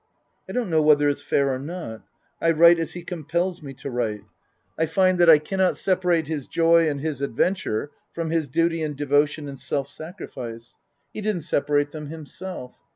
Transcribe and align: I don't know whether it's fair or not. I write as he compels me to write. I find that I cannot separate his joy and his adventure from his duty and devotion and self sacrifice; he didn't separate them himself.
I 0.49 0.51
don't 0.51 0.71
know 0.71 0.81
whether 0.81 1.07
it's 1.09 1.21
fair 1.21 1.53
or 1.53 1.59
not. 1.59 2.01
I 2.41 2.49
write 2.49 2.79
as 2.79 2.93
he 2.93 3.03
compels 3.03 3.61
me 3.61 3.75
to 3.75 3.89
write. 3.91 4.21
I 4.75 4.87
find 4.87 5.19
that 5.19 5.29
I 5.29 5.37
cannot 5.37 5.77
separate 5.77 6.25
his 6.25 6.47
joy 6.47 6.89
and 6.89 7.01
his 7.01 7.21
adventure 7.21 7.91
from 8.11 8.31
his 8.31 8.47
duty 8.47 8.81
and 8.81 8.95
devotion 8.95 9.47
and 9.47 9.59
self 9.59 9.87
sacrifice; 9.89 10.75
he 11.13 11.21
didn't 11.21 11.41
separate 11.43 11.91
them 11.91 12.07
himself. 12.07 12.73